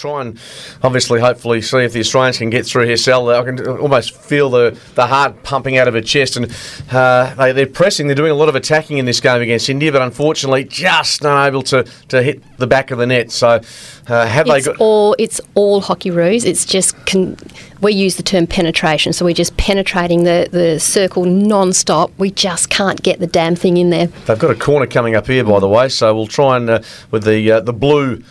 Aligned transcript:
try 0.00 0.22
and 0.22 0.38
obviously, 0.82 1.20
hopefully, 1.20 1.60
see 1.60 1.78
if 1.78 1.92
the 1.92 2.00
Australians 2.00 2.38
can 2.38 2.50
get 2.50 2.66
through 2.66 2.86
here. 2.86 2.96
Sal, 2.96 3.28
I 3.28 3.44
can 3.44 3.66
almost 3.78 4.16
feel 4.16 4.50
the, 4.50 4.78
the 4.94 5.06
heart 5.06 5.42
pumping 5.42 5.76
out 5.76 5.88
of 5.88 5.94
her 5.94 6.00
chest, 6.00 6.36
and 6.36 6.52
uh, 6.90 7.34
they, 7.34 7.52
they're 7.52 7.66
pressing. 7.66 8.06
They're 8.06 8.16
doing 8.16 8.32
a 8.32 8.34
lot 8.34 8.48
of 8.48 8.54
attacking 8.54 8.98
in 8.98 9.04
this 9.04 9.20
game 9.20 9.42
against 9.42 9.68
India, 9.68 9.92
but 9.92 10.02
unfortunately, 10.02 10.64
just 10.64 11.22
not 11.22 11.46
able 11.46 11.62
to, 11.64 11.84
to 12.08 12.22
hit 12.22 12.42
the 12.58 12.66
back 12.66 12.90
of 12.90 12.98
the 12.98 13.06
net. 13.06 13.30
So, 13.30 13.60
uh, 14.08 14.26
have 14.26 14.46
it's 14.46 14.66
they 14.66 14.72
got? 14.72 14.80
all 14.80 15.14
it's 15.18 15.40
all 15.54 15.80
hockey 15.80 16.10
roos. 16.10 16.44
It's 16.44 16.64
just 16.64 16.94
con- 17.06 17.36
we 17.80 17.92
use 17.92 18.16
the 18.16 18.22
term 18.22 18.46
penetration, 18.46 19.12
so 19.12 19.24
we're 19.24 19.34
just 19.34 19.56
penetrating 19.56 20.24
the, 20.24 20.48
the 20.50 20.78
circle 20.78 21.24
non-stop. 21.24 22.10
We 22.18 22.30
just 22.30 22.68
can't 22.70 23.02
get 23.02 23.20
the 23.20 23.26
damn 23.26 23.54
thing 23.54 23.76
in 23.76 23.90
there. 23.90 24.06
They've 24.06 24.38
got 24.38 24.50
a 24.50 24.54
corner 24.54 24.86
coming 24.86 25.14
up 25.14 25.26
here, 25.26 25.44
by 25.44 25.60
the 25.60 25.68
way, 25.68 25.88
so 25.88 26.14
we'll 26.14 26.26
try 26.26 26.56
and 26.56 26.68
uh, 26.68 26.82
with 27.10 27.24
the 27.24 27.50
uh, 27.50 27.60
the 27.60 27.72
blue. 27.72 28.22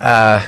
Uh, 0.00 0.46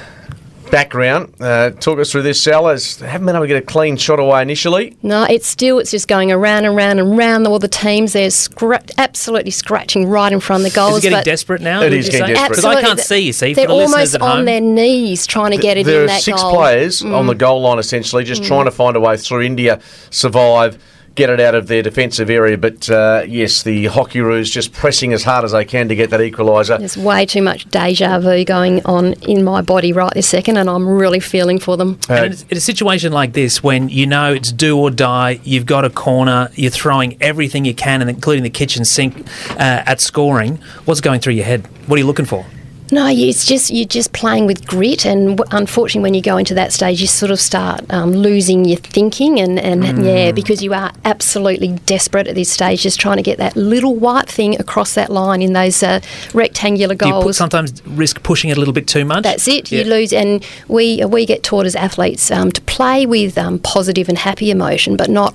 background. 0.70 1.34
Uh, 1.40 1.70
talk 1.70 1.98
us 1.98 2.12
through 2.12 2.22
this, 2.22 2.42
Sal. 2.42 2.68
As 2.68 2.98
haven't 3.00 3.26
been 3.26 3.34
able 3.34 3.44
to 3.44 3.48
get 3.48 3.62
a 3.62 3.66
clean 3.66 3.96
shot 3.96 4.20
away 4.20 4.42
initially. 4.42 4.96
No, 5.02 5.24
it's 5.24 5.46
still 5.46 5.78
it's 5.78 5.90
just 5.90 6.08
going 6.08 6.30
around 6.32 6.64
and 6.64 6.74
round 6.76 7.00
and 7.00 7.16
round 7.16 7.46
all 7.46 7.58
the 7.58 7.68
teams. 7.68 8.12
They're 8.12 8.28
scra- 8.28 8.90
absolutely 8.98 9.50
scratching 9.50 10.08
right 10.08 10.32
in 10.32 10.40
front 10.40 10.64
of 10.64 10.72
the 10.72 10.74
goals. 10.76 10.98
Is 10.98 10.98
it 10.98 11.02
getting 11.10 11.18
but 11.18 11.24
desperate 11.24 11.60
now? 11.60 11.80
It 11.82 11.90
would 11.90 11.92
is 11.94 12.06
you 12.06 12.12
getting 12.12 12.26
say? 12.28 12.32
desperate. 12.34 12.56
Because 12.56 12.64
I 12.64 12.80
can't 12.82 13.00
see 13.00 13.18
you. 13.18 13.32
See, 13.32 13.54
they're 13.54 13.66
for 13.66 13.72
the 13.74 13.82
almost 13.82 14.14
at 14.14 14.22
on 14.22 14.36
home. 14.38 14.44
their 14.46 14.60
knees 14.60 15.26
trying 15.26 15.52
to 15.52 15.58
get 15.58 15.76
it 15.76 15.86
there 15.86 15.98
in 15.98 16.04
are 16.04 16.06
that 16.08 16.22
six 16.22 16.40
goal. 16.42 16.52
Mm. 16.52 16.56
players 16.56 17.02
on 17.02 17.26
the 17.26 17.34
goal 17.34 17.62
line, 17.62 17.78
essentially, 17.78 18.24
just 18.24 18.44
trying 18.44 18.64
to 18.64 18.70
find 18.70 18.96
a 18.96 19.00
way 19.00 19.16
through. 19.16 19.42
India 19.42 19.80
survive. 20.10 20.78
Get 21.20 21.28
it 21.28 21.40
out 21.40 21.54
of 21.54 21.66
their 21.66 21.82
defensive 21.82 22.30
area, 22.30 22.56
but 22.56 22.88
uh, 22.88 23.24
yes, 23.28 23.62
the 23.62 23.84
Hockeyroos 23.84 24.50
just 24.50 24.72
pressing 24.72 25.12
as 25.12 25.22
hard 25.22 25.44
as 25.44 25.52
they 25.52 25.66
can 25.66 25.88
to 25.88 25.94
get 25.94 26.08
that 26.10 26.20
equaliser. 26.20 26.78
There's 26.78 26.96
way 26.96 27.26
too 27.26 27.42
much 27.42 27.68
deja 27.68 28.18
vu 28.20 28.42
going 28.46 28.80
on 28.86 29.12
in 29.24 29.44
my 29.44 29.60
body 29.60 29.92
right 29.92 30.12
this 30.14 30.26
second, 30.26 30.56
and 30.56 30.70
I'm 30.70 30.88
really 30.88 31.20
feeling 31.20 31.58
for 31.58 31.76
them. 31.76 31.98
And 32.08 32.24
in 32.26 32.32
a- 32.32 32.44
in 32.52 32.56
a 32.56 32.60
situation 32.60 33.12
like 33.12 33.34
this, 33.34 33.62
when 33.62 33.90
you 33.90 34.06
know 34.06 34.32
it's 34.32 34.50
do 34.50 34.78
or 34.78 34.90
die, 34.90 35.40
you've 35.44 35.66
got 35.66 35.84
a 35.84 35.90
corner, 35.90 36.48
you're 36.54 36.70
throwing 36.70 37.18
everything 37.20 37.66
you 37.66 37.74
can, 37.74 38.00
and 38.00 38.08
including 38.08 38.42
the 38.42 38.48
kitchen 38.50 38.86
sink 38.86 39.26
uh, 39.50 39.82
at 39.84 40.00
scoring. 40.00 40.58
What's 40.86 41.02
going 41.02 41.20
through 41.20 41.34
your 41.34 41.44
head? 41.44 41.68
What 41.86 41.96
are 41.96 42.00
you 42.00 42.06
looking 42.06 42.24
for? 42.24 42.46
No, 42.92 43.06
it's 43.08 43.46
just 43.46 43.70
you're 43.70 43.84
just 43.86 44.12
playing 44.12 44.46
with 44.46 44.66
grit, 44.66 45.04
and 45.06 45.38
w- 45.38 45.56
unfortunately, 45.56 46.02
when 46.02 46.14
you 46.14 46.22
go 46.22 46.36
into 46.36 46.54
that 46.54 46.72
stage, 46.72 47.00
you 47.00 47.06
sort 47.06 47.30
of 47.30 47.38
start 47.40 47.82
um, 47.90 48.12
losing 48.12 48.64
your 48.64 48.78
thinking, 48.78 49.38
and, 49.40 49.58
and 49.58 49.80
Mm. 49.82 50.04
yeah, 50.04 50.32
because 50.32 50.62
you 50.62 50.74
are 50.74 50.92
absolutely 51.04 51.68
desperate 51.86 52.26
at 52.28 52.34
this 52.34 52.50
stage, 52.50 52.82
just 52.82 52.98
trying 53.00 53.16
to 53.16 53.22
get 53.22 53.38
that 53.38 53.56
little 53.56 53.94
white 53.96 54.28
thing 54.28 54.58
across 54.60 54.94
that 54.94 55.10
line 55.10 55.40
in 55.42 55.52
those 55.52 55.82
uh, 55.82 56.00
rectangular 56.34 56.94
Do 56.94 57.06
you 57.06 57.12
put, 57.14 57.22
goals. 57.22 57.36
sometimes 57.36 57.84
risk 57.86 58.22
pushing 58.22 58.50
it 58.50 58.56
a 58.56 58.60
little 58.60 58.74
bit 58.74 58.86
too 58.86 59.04
much? 59.04 59.22
That's 59.22 59.46
it. 59.48 59.70
Yeah. 59.70 59.80
You 59.82 59.84
lose, 59.90 60.12
and 60.12 60.44
we 60.68 61.04
we 61.04 61.26
get 61.26 61.42
taught 61.42 61.66
as 61.66 61.76
athletes 61.76 62.30
um, 62.30 62.50
to 62.52 62.60
play 62.62 63.06
with 63.06 63.38
um, 63.38 63.58
positive 63.60 64.08
and 64.08 64.18
happy 64.18 64.50
emotion, 64.50 64.96
but 64.96 65.08
not 65.10 65.34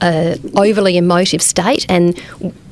uh, 0.00 0.36
overly 0.56 0.96
emotive 0.96 1.42
state. 1.42 1.86
And 1.88 2.20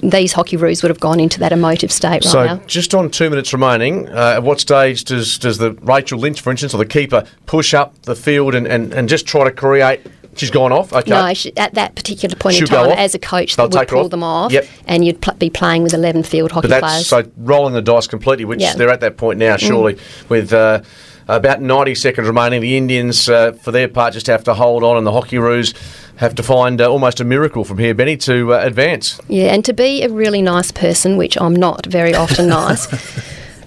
these 0.03 0.33
hockey 0.33 0.57
roos 0.57 0.83
would 0.83 0.91
have 0.91 1.01
gone 1.01 1.21
into 1.21 1.41
that 1.41 1.53
emotive 1.53 1.91
state 1.93 2.25
right 2.25 2.25
So, 2.25 2.45
now. 2.45 2.57
just 2.67 2.95
on 2.95 3.11
two 3.11 3.31
minutes 3.31 3.53
remaining, 3.53 4.09
uh, 4.09 4.35
at 4.37 4.43
what 4.43 4.61
stage 4.61 5.05
does 5.05 5.39
does 5.39 5.59
the 5.59 5.73
Rachel 5.83 6.19
Lynch, 6.19 6.41
for 6.41 6.51
instance, 6.51 6.75
or 6.75 6.79
the 6.79 6.87
keeper, 6.87 7.25
push 7.47 7.75
up 7.75 8.01
the 8.03 8.15
field 8.17 8.55
and, 8.55 8.67
and, 8.67 8.93
and 8.93 9.09
just 9.09 9.27
try 9.27 9.45
to 9.45 9.51
create? 9.51 10.01
She's 10.37 10.53
gone 10.53 10.71
off. 10.71 10.93
Okay. 10.93 11.11
No, 11.11 11.35
she, 11.35 11.57
at 11.57 11.75
that 11.75 11.97
particular 11.97 12.37
point 12.37 12.61
in 12.61 12.67
She'll 12.67 12.69
go 12.85 12.89
time, 12.91 12.97
as 12.99 13.13
a 13.13 13.19
coach, 13.19 13.57
They'll 13.57 13.69
that 13.71 13.79
would 13.81 13.89
pull 13.89 14.05
off. 14.05 14.11
them 14.11 14.23
off, 14.23 14.53
Yep. 14.53 14.67
and 14.87 15.05
you'd 15.05 15.21
pl- 15.21 15.35
be 15.35 15.51
playing 15.51 15.83
with 15.83 15.95
11 15.95 16.23
field 16.23 16.53
hockey 16.53 16.69
But 16.69 16.81
that's 16.81 17.09
players. 17.09 17.27
so 17.27 17.31
rolling 17.39 17.75
the 17.75 17.83
dice 17.83 18.07
completely, 18.07 18.45
which. 18.45 18.61
Mm. 18.61 18.77
they're 18.77 18.89
at 18.91 19.01
that 19.01 19.17
point 19.17 19.41
now, 19.41 19.57
surely, 19.57 19.99
with 20.29 20.53
uh, 20.53 20.83
about 21.29 21.61
90 21.61 21.95
seconds 21.95 22.27
remaining. 22.27 22.61
The 22.61 22.77
Indians, 22.77 23.29
uh, 23.29 23.53
for 23.53 23.71
their 23.71 23.89
part, 23.89 24.15
just 24.15 24.27
have 24.27 24.45
to 24.45 24.55
hold 24.55 24.83
on, 24.83 24.97
and 24.97 25.07
the 25.07 25.13
Hockeyroos 25.13 25.77
have 26.17 26.35
to 26.35 26.43
find 26.43 26.81
uh, 26.81 26.91
almost 26.91 27.21
a 27.21 27.25
miracle 27.25 27.65
from 27.65 27.79
here, 27.79 27.95
Benny, 27.95 28.17
to 28.19 28.55
uh, 28.55 28.61
advance. 28.65 29.21
Yeah, 29.29 29.55
and 29.55 29.65
to 29.65 29.73
be 29.73 30.03
a 30.03 30.09
really 30.09 30.43
nice 30.43 30.73
person, 30.73 31.17
which 31.17 31.37
I'm 31.41 31.55
not 31.55 31.87
very 31.87 32.15
often 32.15 32.49
nice, 32.49 32.87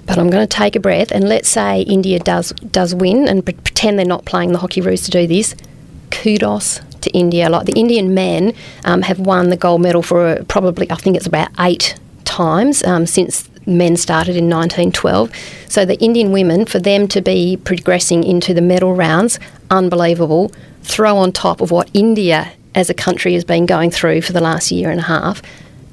but 0.05 0.17
I'm 0.17 0.29
going 0.29 0.45
to 0.45 0.57
take 0.57 0.75
a 0.75 0.79
breath 0.79 1.11
and 1.11 1.29
let's 1.29 1.47
say 1.47 1.81
India 1.81 2.19
does 2.19 2.51
does 2.72 2.94
win 2.94 3.27
and 3.27 3.45
pre- 3.45 3.53
pretend 3.53 3.97
they're 3.97 4.05
not 4.05 4.25
playing 4.25 4.51
the 4.51 4.57
hockey 4.57 4.81
roos 4.81 5.03
to 5.03 5.11
do 5.11 5.28
this. 5.28 5.55
Kudos 6.09 6.81
to 7.01 7.09
India. 7.11 7.49
Like 7.49 7.66
the 7.67 7.79
Indian 7.79 8.13
men 8.13 8.53
um, 8.83 9.03
have 9.03 9.19
won 9.19 9.49
the 9.49 9.57
gold 9.57 9.81
medal 9.81 10.01
for 10.01 10.28
uh, 10.28 10.43
probably 10.47 10.89
I 10.91 10.95
think 10.95 11.16
it's 11.16 11.28
about 11.28 11.49
eight 11.59 11.95
times 12.25 12.83
um, 12.83 13.05
since 13.05 13.49
men 13.66 13.95
started 13.97 14.35
in 14.35 14.49
1912. 14.49 15.31
So 15.67 15.85
the 15.85 15.99
Indian 15.99 16.31
women, 16.31 16.66
for 16.66 16.79
them 16.79 17.07
to 17.09 17.22
be 17.22 17.57
progressing 17.57 18.23
into 18.23 18.53
the 18.53 18.61
medal 18.61 18.95
rounds, 18.95 19.39
unbelievable. 19.69 20.51
Throw 20.83 21.17
on 21.17 21.31
top 21.31 21.61
of 21.61 21.72
what 21.72 21.89
India 21.94 22.51
as 22.73 22.89
a 22.89 22.94
country 22.94 23.33
has 23.33 23.44
been 23.44 23.66
going 23.66 23.91
through 23.91 24.22
for 24.22 24.33
the 24.33 24.41
last 24.41 24.72
year 24.72 24.89
and 24.89 24.99
a 24.99 25.03
half. 25.03 25.41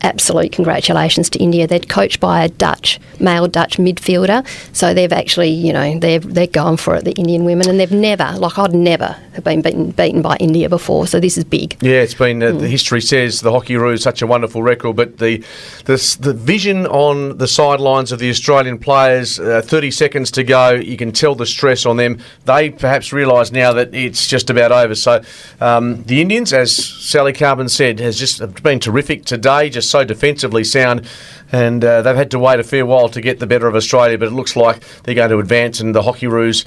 Absolute 0.03 0.53
congratulations 0.53 1.31
to 1.31 1.39
India. 1.39 1.67
They're 1.67 1.81
coached 1.81 2.21
by 2.21 2.45
a 2.45 2.49
Dutch, 2.49 3.01
male 3.19 3.47
Dutch 3.47 3.79
midfielder. 3.79 4.47
So 4.77 4.95
they've 4.95 5.13
actually, 5.13 5.51
you 5.51 5.73
know, 5.73 5.99
they're, 5.99 6.21
they're 6.21 6.47
going 6.47 6.77
for 6.77 6.97
it, 6.97 7.05
the 7.05 7.13
Indian 7.13 7.45
women. 7.45 7.69
And 7.69 7.81
they've 7.81 7.91
never, 7.91 8.35
like 8.39 8.59
I'd 8.59 8.75
never 8.75 9.17
have 9.35 9.45
been 9.45 9.63
beaten, 9.63 9.91
beaten 9.93 10.23
by 10.23 10.37
India 10.37 10.69
before. 10.69 11.07
So 11.07 11.21
this 11.21 11.39
is 11.39 11.45
big. 11.45 11.77
Yeah, 11.83 12.01
it's 12.03 12.15
been 12.15 12.43
uh, 12.43 12.49
Hmm. 12.49 12.59
the 12.59 12.69
history 12.69 13.01
says 13.01 13.41
the 13.41 13.53
hockey 13.53 13.77
roo 13.77 13.93
is 13.93 14.03
such 14.03 14.23
a 14.23 14.27
wonderful 14.27 14.63
record, 14.63 14.97
but 14.97 15.19
the 15.19 15.45
the, 15.85 16.17
the 16.21 16.33
vision 16.33 16.87
on 16.87 17.39
the 17.39 17.47
sidelines 17.47 18.11
of 18.11 18.19
the 18.19 18.31
Australian 18.31 18.79
players, 18.79 19.39
uh, 19.39 19.63
30 19.65 19.91
seconds 19.91 20.31
to 20.33 20.45
go, 20.45 20.71
you 20.71 20.97
can 20.97 21.13
tell 21.13 21.35
the 21.35 21.47
stress 21.47 21.85
on 21.87 21.97
them. 21.99 22.19
They 22.47 22.71
perhaps 22.71 23.13
realise 23.13 23.53
now 23.53 23.73
that 23.75 23.95
it's 23.95 24.27
just 24.27 24.51
about 24.51 24.73
over. 24.73 24.95
So 24.95 25.23
um, 25.61 26.03
the 26.05 26.21
Indians, 26.21 26.53
as 26.53 26.75
Sally 26.75 27.33
Carbon 27.33 27.69
said, 27.69 28.01
has 28.01 28.19
just 28.19 28.63
been 28.63 28.81
terrific 28.81 29.25
today, 29.25 29.71
just 29.71 29.88
so 29.89 30.05
defensively 30.05 30.65
sound. 30.65 31.09
And 31.51 31.85
uh, 31.85 32.03
they've 32.03 32.15
had 32.17 32.31
to 32.33 32.39
wait 32.39 32.61
a 32.61 32.65
fair 32.65 32.85
while 32.85 33.09
to 33.09 33.21
get 33.21 33.39
the 33.41 33.47
better 33.47 33.67
of 33.67 33.75
Australia, 33.75 34.19
but 34.19 34.29
it 34.29 34.33
looks 34.33 34.55
like 34.57 34.83
they're 35.05 35.15
going 35.15 35.31
to 35.31 35.39
advance, 35.39 35.81
in 35.81 35.93
the 35.93 36.03
Hockey 36.03 36.27
Hockeyroos 36.27 36.65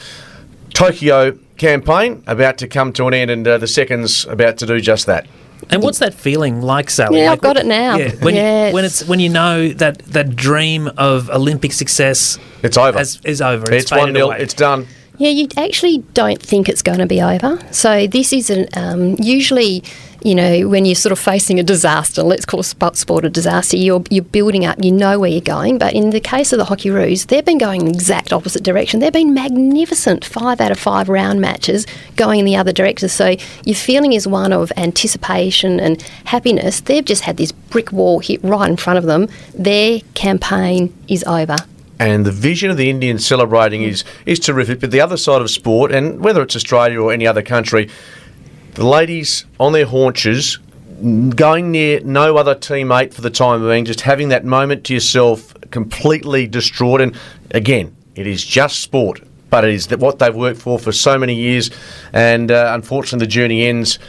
Tokyo 0.73 1.37
campaign 1.57 2.23
about 2.27 2.57
to 2.59 2.67
come 2.67 2.93
to 2.93 3.07
an 3.07 3.13
end, 3.13 3.29
and 3.29 3.47
uh, 3.47 3.57
the 3.57 3.67
seconds 3.67 4.25
about 4.25 4.57
to 4.57 4.65
do 4.65 4.79
just 4.79 5.05
that. 5.05 5.27
And 5.69 5.83
what's 5.83 5.99
that 5.99 6.13
feeling 6.13 6.61
like, 6.61 6.89
Sally? 6.89 7.19
Yeah, 7.19 7.29
Like, 7.29 7.37
I've 7.39 7.41
got 7.41 7.57
it 7.57 7.65
now. 7.67 7.97
Yeah, 7.97 8.11
when, 8.15 8.33
Yeah, 8.35 8.67
you, 8.69 8.73
when 8.73 8.83
it's- 8.85 9.01
it's 9.01 9.09
when 9.09 9.19
you 9.19 9.29
know 9.29 9.69
that 9.69 9.99
that 9.99 10.35
dream 10.35 10.89
of 10.97 11.29
Olympic 11.29 11.71
success 11.71 12.39
It's 12.63 12.77
over. 12.77 12.97
has, 12.97 13.19
is 13.23 13.41
over. 13.41 13.63
It's, 13.71 13.83
It's, 13.83 13.91
one 13.91 13.99
faded 14.01 14.15
0 14.15 14.27
away. 14.27 14.37
It's 14.39 14.53
done. 14.55 14.87
Yeah, 15.21 15.29
you 15.29 15.47
actually 15.55 15.99
don't 16.15 16.41
think 16.41 16.67
it's 16.67 16.81
going 16.81 16.97
to 16.97 17.05
be 17.05 17.21
over. 17.21 17.59
So 17.71 18.07
this 18.07 18.33
is 18.33 18.49
an 18.49 18.65
um, 18.73 19.17
usually, 19.19 19.83
you 20.23 20.33
know, 20.33 20.67
when 20.67 20.83
you're 20.83 20.95
sort 20.95 21.11
of 21.11 21.19
facing 21.19 21.59
a 21.59 21.63
disaster, 21.63 22.23
let's 22.23 22.43
call 22.43 22.63
sp- 22.65 22.95
sport 22.97 23.23
a 23.23 23.29
disaster, 23.29 23.77
you're 23.77 24.03
you're 24.09 24.23
building 24.23 24.65
up, 24.65 24.83
you 24.83 24.91
know 24.91 25.19
where 25.19 25.29
you're 25.29 25.39
going. 25.39 25.77
But 25.77 25.93
in 25.93 26.09
the 26.09 26.19
case 26.19 26.51
of 26.53 26.57
the 26.57 26.65
Hockey 26.65 26.89
Roos, 26.89 27.27
they've 27.27 27.45
been 27.45 27.59
going 27.59 27.85
the 27.85 27.91
exact 27.91 28.33
opposite 28.33 28.63
direction. 28.63 28.99
They've 28.99 29.13
been 29.13 29.35
magnificent, 29.35 30.25
five 30.25 30.59
out 30.59 30.71
of 30.71 30.79
five 30.79 31.07
round 31.07 31.39
matches 31.39 31.85
going 32.15 32.39
in 32.39 32.45
the 32.45 32.55
other 32.55 32.71
direction. 32.71 33.07
So 33.07 33.35
your 33.63 33.75
feeling 33.75 34.13
is 34.13 34.27
one 34.27 34.51
of 34.51 34.71
anticipation 34.75 35.79
and 35.79 36.01
happiness. 36.25 36.79
They've 36.79 37.05
just 37.05 37.21
had 37.21 37.37
this 37.37 37.51
brick 37.51 37.91
wall 37.91 38.21
hit 38.21 38.43
right 38.43 38.67
in 38.67 38.75
front 38.75 38.97
of 38.97 39.05
them. 39.05 39.29
Their 39.53 39.99
campaign 40.15 40.91
is 41.07 41.23
over. 41.25 41.57
And 42.01 42.25
the 42.25 42.31
vision 42.31 42.71
of 42.71 42.77
the 42.77 42.89
Indians 42.89 43.27
celebrating 43.27 43.83
is 43.83 44.03
is 44.25 44.39
terrific. 44.39 44.79
But 44.79 44.89
the 44.89 45.01
other 45.01 45.17
side 45.17 45.39
of 45.39 45.51
sport, 45.51 45.91
and 45.91 46.19
whether 46.19 46.41
it's 46.41 46.55
Australia 46.55 46.99
or 46.99 47.13
any 47.13 47.27
other 47.27 47.43
country, 47.43 47.91
the 48.73 48.87
ladies 48.87 49.45
on 49.59 49.73
their 49.73 49.85
haunches, 49.85 50.57
going 51.35 51.69
near 51.69 51.99
no 51.99 52.37
other 52.37 52.55
teammate 52.55 53.13
for 53.13 53.21
the 53.21 53.29
time 53.29 53.61
being, 53.61 53.85
just 53.85 54.01
having 54.01 54.29
that 54.29 54.43
moment 54.43 54.83
to 54.85 54.95
yourself, 54.95 55.53
completely 55.69 56.47
distraught. 56.47 57.01
And 57.01 57.15
again, 57.51 57.95
it 58.15 58.25
is 58.25 58.43
just 58.43 58.79
sport, 58.79 59.21
but 59.51 59.63
it 59.63 59.71
is 59.71 59.87
what 59.91 60.17
they've 60.17 60.35
worked 60.35 60.59
for 60.59 60.79
for 60.79 60.91
so 60.91 61.19
many 61.19 61.35
years. 61.35 61.69
And 62.13 62.49
uh, 62.49 62.71
unfortunately, 62.73 63.27
the 63.27 63.31
journey 63.31 63.67
ends 63.67 63.99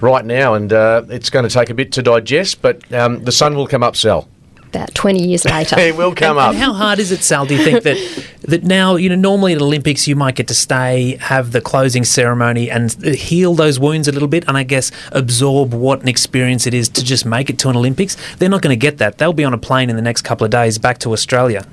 right 0.00 0.24
now, 0.24 0.54
and 0.54 0.72
uh, 0.72 1.04
it's 1.10 1.28
going 1.28 1.46
to 1.46 1.52
take 1.52 1.68
a 1.68 1.74
bit 1.74 1.92
to 1.92 2.02
digest. 2.02 2.62
But 2.62 2.90
um, 2.94 3.24
the 3.24 3.32
sun 3.32 3.56
will 3.56 3.66
come 3.66 3.82
up, 3.82 3.94
Sal. 3.94 4.26
About 4.74 4.94
20 4.94 5.26
years 5.26 5.44
later. 5.44 5.78
It 5.78 5.96
will 5.96 6.14
come 6.14 6.38
and, 6.38 6.38
up. 6.38 6.48
and 6.50 6.58
how 6.58 6.72
hard 6.72 6.98
is 6.98 7.12
it, 7.12 7.22
Sal? 7.22 7.44
Do 7.44 7.54
you 7.54 7.62
think 7.62 7.82
that 7.82 8.26
that 8.42 8.64
now 8.64 8.96
you 8.96 9.10
know 9.10 9.14
normally 9.14 9.52
at 9.52 9.60
Olympics 9.60 10.08
you 10.08 10.16
might 10.16 10.34
get 10.34 10.48
to 10.48 10.54
stay, 10.54 11.18
have 11.20 11.52
the 11.52 11.60
closing 11.60 12.04
ceremony, 12.04 12.70
and 12.70 12.90
heal 13.04 13.54
those 13.54 13.78
wounds 13.78 14.08
a 14.08 14.12
little 14.12 14.28
bit, 14.28 14.44
and 14.48 14.56
I 14.56 14.62
guess 14.62 14.90
absorb 15.10 15.74
what 15.74 16.00
an 16.00 16.08
experience 16.08 16.66
it 16.66 16.72
is 16.72 16.88
to 16.90 17.04
just 17.04 17.26
make 17.26 17.50
it 17.50 17.58
to 17.60 17.68
an 17.68 17.76
Olympics. 17.76 18.16
They're 18.36 18.48
not 18.48 18.62
going 18.62 18.72
to 18.72 18.80
get 18.80 18.98
that. 18.98 19.18
They'll 19.18 19.34
be 19.34 19.44
on 19.44 19.52
a 19.52 19.58
plane 19.58 19.90
in 19.90 19.96
the 19.96 20.02
next 20.02 20.22
couple 20.22 20.44
of 20.44 20.50
days 20.50 20.78
back 20.78 20.98
to 21.00 21.12
Australia. 21.12 21.66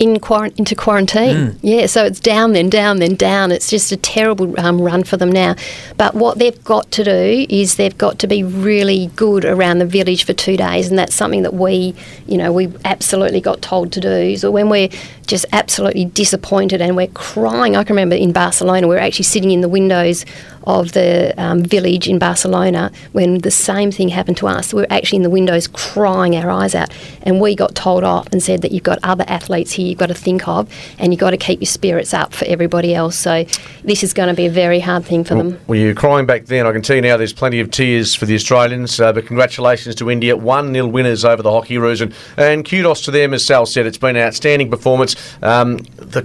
In 0.00 0.18
quar- 0.18 0.50
into 0.56 0.74
quarantine. 0.74 1.56
Yeah, 1.62 1.86
so 1.86 2.04
it's 2.04 2.18
down, 2.18 2.52
then 2.52 2.68
down, 2.68 2.98
then 2.98 3.14
down. 3.14 3.52
It's 3.52 3.70
just 3.70 3.92
a 3.92 3.96
terrible 3.96 4.58
um, 4.58 4.80
run 4.80 5.04
for 5.04 5.16
them 5.16 5.30
now. 5.30 5.54
But 5.96 6.14
what 6.14 6.38
they've 6.38 6.62
got 6.64 6.90
to 6.92 7.04
do 7.04 7.46
is 7.48 7.76
they've 7.76 7.96
got 7.96 8.18
to 8.18 8.26
be 8.26 8.42
really 8.42 9.06
good 9.14 9.44
around 9.44 9.78
the 9.78 9.86
village 9.86 10.24
for 10.24 10.32
two 10.32 10.56
days, 10.56 10.88
and 10.88 10.98
that's 10.98 11.14
something 11.14 11.42
that 11.42 11.54
we, 11.54 11.94
you 12.26 12.36
know, 12.36 12.52
we 12.52 12.72
absolutely 12.84 13.40
got 13.40 13.62
told 13.62 13.92
to 13.92 14.00
do. 14.00 14.36
So 14.36 14.50
when 14.50 14.68
we're 14.68 14.88
just 15.26 15.46
absolutely 15.52 16.06
disappointed 16.06 16.82
and 16.82 16.96
we're 16.96 17.06
crying, 17.08 17.76
I 17.76 17.84
can 17.84 17.94
remember 17.94 18.16
in 18.16 18.32
Barcelona, 18.32 18.88
we 18.88 18.96
were 18.96 19.00
actually 19.00 19.24
sitting 19.24 19.52
in 19.52 19.60
the 19.60 19.68
windows 19.68 20.26
of 20.66 20.92
the 20.92 21.34
um, 21.36 21.62
village 21.62 22.08
in 22.08 22.18
Barcelona 22.18 22.90
when 23.12 23.38
the 23.38 23.50
same 23.50 23.92
thing 23.92 24.08
happened 24.08 24.38
to 24.38 24.48
us. 24.48 24.72
We 24.72 24.80
were 24.82 24.88
actually 24.90 25.16
in 25.16 25.22
the 25.22 25.30
windows 25.30 25.68
crying 25.68 26.34
our 26.36 26.50
eyes 26.50 26.74
out, 26.74 26.90
and 27.22 27.40
we 27.40 27.54
got 27.54 27.74
told 27.74 28.02
off 28.02 28.26
and 28.32 28.42
said 28.42 28.62
that 28.62 28.72
you've 28.72 28.82
got 28.82 28.98
other 29.02 29.24
athletes 29.28 29.72
here 29.72 29.83
you've 29.84 29.98
got 29.98 30.06
to 30.06 30.14
think 30.14 30.46
of, 30.48 30.72
and 30.98 31.12
you've 31.12 31.20
got 31.20 31.30
to 31.30 31.36
keep 31.36 31.60
your 31.60 31.66
spirits 31.66 32.14
up 32.14 32.32
for 32.32 32.44
everybody 32.46 32.94
else. 32.94 33.16
So 33.16 33.44
this 33.82 34.02
is 34.02 34.12
going 34.12 34.28
to 34.28 34.34
be 34.34 34.46
a 34.46 34.50
very 34.50 34.80
hard 34.80 35.04
thing 35.04 35.24
for 35.24 35.34
them. 35.34 35.58
Were 35.66 35.76
you 35.76 35.94
crying 35.94 36.26
back 36.26 36.46
then? 36.46 36.66
I 36.66 36.72
can 36.72 36.82
tell 36.82 36.96
you 36.96 37.02
now 37.02 37.16
there's 37.16 37.32
plenty 37.32 37.60
of 37.60 37.70
tears 37.70 38.14
for 38.14 38.26
the 38.26 38.34
Australians, 38.34 39.00
uh, 39.00 39.12
but 39.12 39.26
congratulations 39.26 39.94
to 39.96 40.10
India. 40.10 40.36
1 40.36 40.72
0 40.72 40.86
winners 40.86 41.24
over 41.24 41.42
the 41.42 41.50
Hockeyroos, 41.50 42.00
and, 42.00 42.14
and 42.36 42.68
kudos 42.68 43.02
to 43.02 43.10
them, 43.10 43.34
as 43.34 43.46
Sal 43.46 43.66
said. 43.66 43.86
It's 43.86 43.98
been 43.98 44.16
an 44.16 44.22
outstanding 44.22 44.70
performance. 44.70 45.16
Um, 45.42 45.78
the 45.96 46.22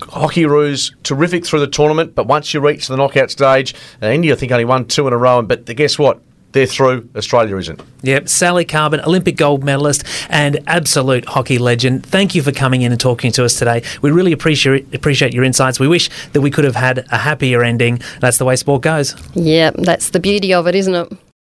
Hockeyroos, 0.00 0.92
terrific 1.02 1.46
through 1.46 1.60
the 1.60 1.66
tournament, 1.66 2.14
but 2.14 2.26
once 2.26 2.52
you 2.52 2.60
reach 2.60 2.88
the 2.88 2.96
knockout 2.96 3.30
stage, 3.30 3.74
uh, 4.02 4.06
India, 4.06 4.34
I 4.34 4.36
think, 4.36 4.52
only 4.52 4.64
won 4.64 4.86
two 4.86 5.06
in 5.06 5.12
a 5.12 5.16
row, 5.16 5.42
but 5.42 5.64
guess 5.64 5.98
what? 5.98 6.20
They're 6.52 6.66
through. 6.66 7.08
Australia 7.16 7.56
isn't. 7.56 7.80
Yep, 8.02 8.28
Sally 8.28 8.64
Carbon, 8.64 9.00
Olympic 9.00 9.36
gold 9.36 9.64
medalist 9.64 10.04
and 10.28 10.60
absolute 10.66 11.24
hockey 11.24 11.58
legend. 11.58 12.04
Thank 12.04 12.34
you 12.34 12.42
for 12.42 12.52
coming 12.52 12.82
in 12.82 12.92
and 12.92 13.00
talking 13.00 13.32
to 13.32 13.44
us 13.44 13.58
today. 13.58 13.82
We 14.02 14.10
really 14.10 14.32
appreciate 14.32 14.94
appreciate 14.94 15.32
your 15.32 15.44
insights. 15.44 15.80
We 15.80 15.88
wish 15.88 16.10
that 16.32 16.40
we 16.40 16.50
could 16.50 16.64
have 16.64 16.76
had 16.76 17.06
a 17.10 17.18
happier 17.18 17.62
ending. 17.62 18.00
That's 18.20 18.38
the 18.38 18.44
way 18.44 18.56
sport 18.56 18.82
goes. 18.82 19.14
Yeah, 19.34 19.70
that's 19.70 20.10
the 20.10 20.20
beauty 20.20 20.52
of 20.52 20.66
it, 20.66 20.74
isn't 20.74 20.94
it? 20.94 21.12